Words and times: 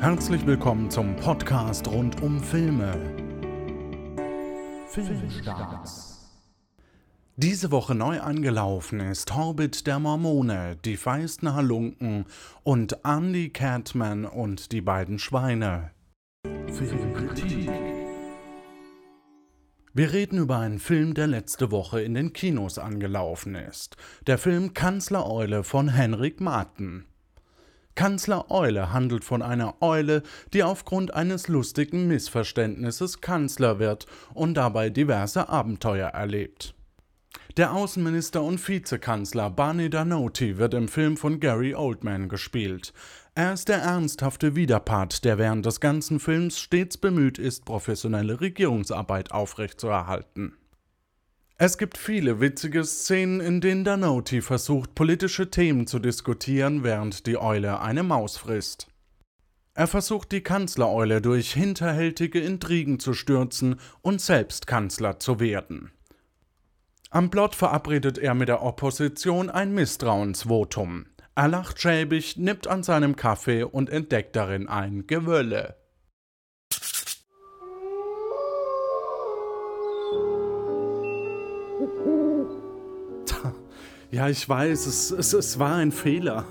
Herzlich 0.00 0.46
willkommen 0.46 0.90
zum 0.90 1.16
Podcast 1.16 1.88
rund 1.88 2.22
um 2.22 2.42
Filme. 2.42 2.92
Filmstarts. 4.88 6.28
Diese 7.36 7.70
Woche 7.70 7.94
neu 7.94 8.20
angelaufen 8.20 9.00
ist 9.00 9.34
Hobbit 9.34 9.86
der 9.86 9.98
Mormone, 9.98 10.76
die 10.84 10.98
feisten 10.98 11.54
Halunken 11.54 12.26
und 12.62 12.98
Andy 13.04 13.48
Catman 13.48 14.26
und 14.26 14.70
die 14.72 14.82
beiden 14.82 15.18
Schweine. 15.18 15.92
Filmkritik. 16.44 17.70
Wir 19.94 20.12
reden 20.12 20.38
über 20.38 20.58
einen 20.58 20.78
Film, 20.78 21.14
der 21.14 21.26
letzte 21.26 21.70
Woche 21.70 22.02
in 22.02 22.12
den 22.12 22.34
Kinos 22.34 22.78
angelaufen 22.78 23.54
ist. 23.54 23.96
Der 24.26 24.36
Film 24.36 24.74
Kanzlereule 24.74 25.64
von 25.64 25.88
Henrik 25.88 26.42
Marten. 26.42 27.06
Kanzler 27.96 28.50
Eule 28.50 28.92
handelt 28.92 29.24
von 29.24 29.42
einer 29.42 29.74
Eule, 29.80 30.22
die 30.52 30.62
aufgrund 30.62 31.14
eines 31.14 31.48
lustigen 31.48 32.06
Missverständnisses 32.06 33.20
Kanzler 33.20 33.78
wird 33.78 34.06
und 34.34 34.54
dabei 34.54 34.90
diverse 34.90 35.48
Abenteuer 35.48 36.10
erlebt. 36.10 36.74
Der 37.56 37.72
Außenminister 37.72 38.42
und 38.42 38.66
Vizekanzler 38.68 39.48
Barney 39.48 39.88
Danoti 39.88 40.58
wird 40.58 40.74
im 40.74 40.88
Film 40.88 41.16
von 41.16 41.40
Gary 41.40 41.74
Oldman 41.74 42.28
gespielt. 42.28 42.92
Er 43.34 43.54
ist 43.54 43.68
der 43.68 43.78
ernsthafte 43.78 44.54
Widerpart, 44.54 45.24
der 45.24 45.38
während 45.38 45.64
des 45.64 45.80
ganzen 45.80 46.20
Films 46.20 46.60
stets 46.60 46.98
bemüht 46.98 47.38
ist, 47.38 47.64
professionelle 47.64 48.42
Regierungsarbeit 48.42 49.32
aufrechtzuerhalten. 49.32 50.54
Es 51.58 51.78
gibt 51.78 51.96
viele 51.96 52.38
witzige 52.42 52.84
Szenen, 52.84 53.40
in 53.40 53.62
denen 53.62 53.82
Danoti 53.82 54.42
versucht, 54.42 54.94
politische 54.94 55.50
Themen 55.50 55.86
zu 55.86 55.98
diskutieren, 55.98 56.84
während 56.84 57.26
die 57.26 57.38
Eule 57.38 57.80
eine 57.80 58.02
Maus 58.02 58.36
frisst. 58.36 58.88
Er 59.72 59.86
versucht, 59.86 60.32
die 60.32 60.42
Kanzlereule 60.42 61.22
durch 61.22 61.54
hinterhältige 61.54 62.40
Intrigen 62.40 63.00
zu 63.00 63.14
stürzen 63.14 63.80
und 64.02 64.20
selbst 64.20 64.66
Kanzler 64.66 65.18
zu 65.18 65.40
werden. 65.40 65.92
Am 67.08 67.30
Plot 67.30 67.54
verabredet 67.54 68.18
er 68.18 68.34
mit 68.34 68.48
der 68.48 68.62
Opposition 68.62 69.48
ein 69.48 69.72
Misstrauensvotum. 69.72 71.06
Er 71.34 71.48
lacht 71.48 71.80
schäbig, 71.80 72.36
nippt 72.36 72.66
an 72.66 72.82
seinem 72.82 73.16
Kaffee 73.16 73.62
und 73.62 73.88
entdeckt 73.88 74.36
darin 74.36 74.68
ein 74.68 75.06
Gewölle. 75.06 75.76
Ja, 84.10 84.28
ich 84.28 84.48
weiß, 84.48 84.86
es, 84.86 85.10
es, 85.10 85.32
es 85.32 85.58
war 85.58 85.74
ein 85.74 85.90
Fehler. 85.90 86.44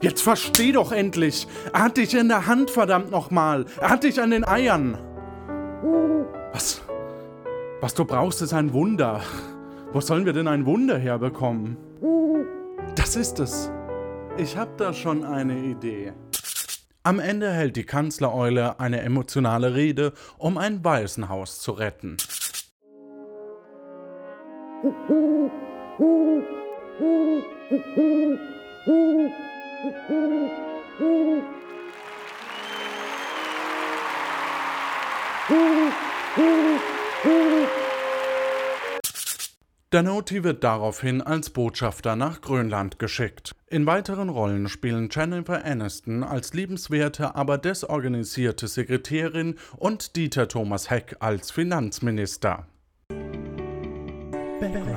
Jetzt 0.00 0.22
versteh 0.22 0.72
doch 0.72 0.90
endlich! 0.90 1.46
Er 1.72 1.84
hat 1.84 1.96
dich 1.96 2.14
in 2.14 2.28
der 2.28 2.46
Hand, 2.46 2.70
verdammt 2.70 3.10
nochmal! 3.10 3.66
Er 3.80 3.90
hat 3.90 4.04
dich 4.04 4.20
an 4.20 4.30
den 4.30 4.44
Eiern! 4.44 4.98
Was? 6.52 6.82
Was 7.80 7.94
du 7.94 8.04
brauchst, 8.04 8.42
ist 8.42 8.52
ein 8.52 8.72
Wunder. 8.72 9.20
Wo 9.92 10.00
sollen 10.00 10.26
wir 10.26 10.32
denn 10.32 10.48
ein 10.48 10.66
Wunder 10.66 10.98
herbekommen? 10.98 11.76
Das 12.96 13.16
ist 13.16 13.38
es. 13.38 13.70
Ich 14.36 14.56
hab 14.56 14.76
da 14.78 14.92
schon 14.92 15.24
eine 15.24 15.58
Idee. 15.58 16.12
Am 17.04 17.18
Ende 17.18 17.50
hält 17.50 17.76
die 17.76 17.84
Kanzlereule 17.84 18.78
eine 18.80 19.00
emotionale 19.00 19.74
Rede, 19.74 20.12
um 20.38 20.56
ein 20.56 20.84
Waisenhaus 20.84 21.60
zu 21.60 21.72
retten. 21.72 22.16
Danoti 39.90 40.42
wird 40.42 40.64
daraufhin 40.64 41.20
als 41.20 41.50
Botschafter 41.50 42.16
nach 42.16 42.40
Grönland 42.40 42.98
geschickt. 42.98 43.54
In 43.68 43.86
weiteren 43.86 44.30
Rollen 44.30 44.68
spielen 44.68 45.10
Jennifer 45.12 45.64
Aniston 45.64 46.24
als 46.24 46.54
liebenswerte, 46.54 47.36
aber 47.36 47.58
desorganisierte 47.58 48.66
Sekretärin 48.66 49.58
und 49.76 50.16
Dieter 50.16 50.48
Thomas 50.48 50.90
Heck 50.90 51.16
als 51.20 51.52
Finanzminister. 51.52 52.66
Background. 54.62 54.94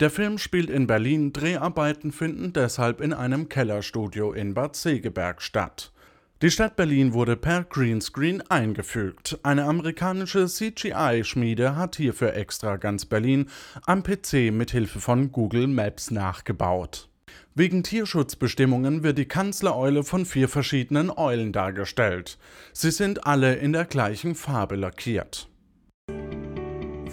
Der 0.00 0.08
Film 0.08 0.38
spielt 0.38 0.70
in 0.70 0.86
Berlin, 0.86 1.34
Dreharbeiten 1.34 2.12
finden 2.12 2.54
deshalb 2.54 3.02
in 3.02 3.12
einem 3.12 3.50
Kellerstudio 3.50 4.32
in 4.32 4.54
Bad 4.54 4.74
Segeberg 4.74 5.42
statt. 5.42 5.92
Die 6.40 6.50
Stadt 6.50 6.76
Berlin 6.76 7.12
wurde 7.12 7.36
per 7.36 7.64
Greenscreen 7.64 8.42
eingefügt. 8.48 9.38
Eine 9.42 9.64
amerikanische 9.64 10.46
CGI-Schmiede 10.46 11.76
hat 11.76 11.96
hierfür 11.96 12.34
extra 12.34 12.76
ganz 12.76 13.04
Berlin 13.04 13.50
am 13.84 14.02
PC 14.02 14.50
mit 14.50 14.70
Hilfe 14.70 15.00
von 15.00 15.30
Google 15.30 15.66
Maps 15.66 16.10
nachgebaut. 16.10 17.10
Wegen 17.54 17.82
Tierschutzbestimmungen 17.82 19.02
wird 19.02 19.18
die 19.18 19.28
Kanzlereule 19.28 20.04
von 20.04 20.24
vier 20.24 20.48
verschiedenen 20.48 21.10
Eulen 21.10 21.52
dargestellt. 21.52 22.38
Sie 22.72 22.92
sind 22.92 23.26
alle 23.26 23.56
in 23.56 23.74
der 23.74 23.84
gleichen 23.84 24.36
Farbe 24.36 24.76
lackiert. 24.76 25.48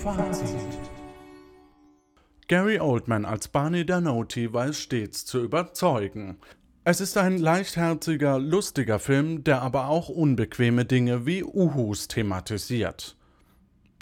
Fazit. 0.05 0.55
Gary 2.47 2.79
Oldman 2.79 3.25
als 3.25 3.47
Barney 3.47 3.87
Danoti 3.87 4.53
weiß 4.53 4.79
stets 4.79 5.25
zu 5.25 5.43
überzeugen. 5.43 6.37
Es 6.83 7.01
ist 7.01 7.17
ein 7.17 7.39
leichtherziger, 7.39 8.37
lustiger 8.37 8.99
Film, 8.99 9.43
der 9.43 9.63
aber 9.63 9.87
auch 9.87 10.07
unbequeme 10.07 10.85
Dinge 10.85 11.25
wie 11.25 11.43
Uhus 11.43 12.07
thematisiert. 12.07 13.17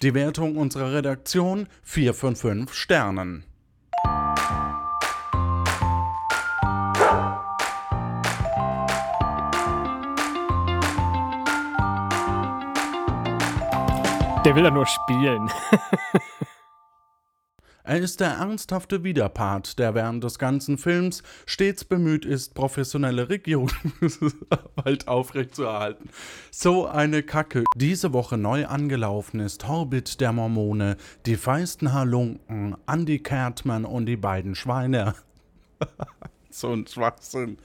Die 0.02 0.12
Wertung 0.12 0.58
unserer 0.58 0.92
Redaktion 0.92 1.68
4 1.84 2.12
von 2.12 2.36
5 2.36 2.74
Sternen. 2.74 3.44
Der 14.44 14.54
will 14.54 14.64
ja 14.64 14.70
nur 14.70 14.86
spielen. 14.86 15.50
Er 17.86 17.98
ist 17.98 18.20
der 18.20 18.30
ernsthafte 18.30 19.04
Widerpart, 19.04 19.78
der 19.78 19.94
während 19.94 20.24
des 20.24 20.38
ganzen 20.38 20.78
Films 20.78 21.22
stets 21.44 21.84
bemüht 21.84 22.24
ist, 22.24 22.54
professionelle 22.54 23.28
Regierungsarbeit 23.28 25.06
aufrechtzuerhalten. 25.06 26.08
So 26.50 26.86
eine 26.86 27.22
Kacke. 27.22 27.64
Diese 27.76 28.14
Woche 28.14 28.38
neu 28.38 28.64
angelaufen 28.64 29.38
ist 29.38 29.68
Horbit 29.68 30.22
der 30.22 30.32
Mormone, 30.32 30.96
die 31.26 31.36
feisten 31.36 31.92
Halunken, 31.92 32.74
Andy 32.86 33.18
Cartman 33.18 33.84
und 33.84 34.06
die 34.06 34.16
beiden 34.16 34.54
Schweine. 34.54 35.14
so 36.48 36.72
ein 36.72 36.86
Schwachsinn. 36.86 37.58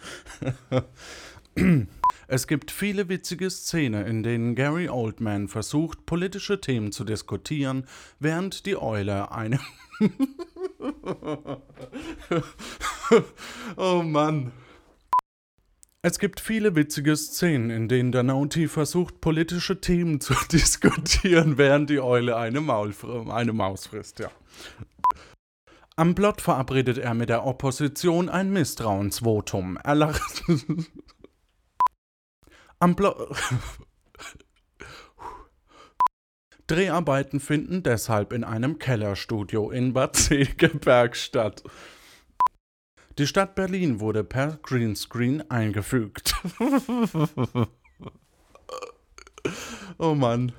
Es 2.27 2.45
gibt 2.47 2.69
viele 2.69 3.09
witzige 3.09 3.49
Szenen, 3.49 4.05
in 4.05 4.21
denen 4.23 4.53
Gary 4.55 4.87
Oldman 4.87 5.47
versucht, 5.47 6.05
politische 6.05 6.61
Themen 6.61 6.91
zu 6.91 7.03
diskutieren, 7.03 7.87
während 8.19 8.67
die 8.67 8.77
Eule 8.77 9.31
eine. 9.31 9.59
oh 13.77 14.03
Mann. 14.03 14.51
Es 16.01 16.17
gibt 16.19 16.39
viele 16.39 16.75
witzige 16.75 17.17
Szenen, 17.17 17.71
in 17.71 17.89
denen 17.89 18.11
der 18.13 18.23
Naughty 18.23 18.67
versucht, 18.67 19.19
politische 19.19 19.81
Themen 19.81 20.21
zu 20.21 20.33
diskutieren, 20.51 21.57
während 21.57 21.89
die 21.89 21.99
Eule 21.99 22.37
eine, 22.37 22.61
Maul, 22.61 22.93
eine 23.29 23.53
Maus 23.53 23.87
frisst, 23.87 24.19
ja. 24.19 24.31
Am 25.97 26.15
Plot 26.15 26.39
verabredet 26.39 26.97
er 26.97 27.13
mit 27.13 27.27
der 27.27 27.45
Opposition 27.45 28.29
ein 28.29 28.51
Misstrauensvotum. 28.51 29.77
Er 29.83 29.95
lacht. 29.95 30.43
Am 32.81 32.95
Blo 32.95 33.35
Dreharbeiten 36.67 37.41
finden 37.41 37.83
deshalb 37.83 38.31
in 38.31 38.45
einem 38.45 38.79
Kellerstudio 38.79 39.69
in 39.69 39.91
Bad 39.91 40.15
Segeberg 40.17 41.17
statt. 41.17 41.63
Die 43.17 43.27
Stadt 43.27 43.55
Berlin 43.55 43.99
wurde 43.99 44.23
per 44.23 44.59
Greenscreen 44.63 45.49
eingefügt. 45.49 46.35
oh 49.97 50.15
Mann. 50.15 50.53